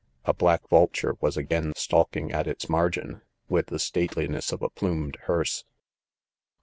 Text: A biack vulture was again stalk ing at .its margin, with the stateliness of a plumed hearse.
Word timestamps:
A 0.25 0.33
biack 0.33 0.67
vulture 0.67 1.15
was 1.21 1.37
again 1.37 1.73
stalk 1.75 2.17
ing 2.17 2.31
at 2.31 2.47
.its 2.47 2.67
margin, 2.67 3.21
with 3.49 3.67
the 3.67 3.77
stateliness 3.77 4.51
of 4.51 4.63
a 4.63 4.69
plumed 4.71 5.17
hearse. 5.27 5.63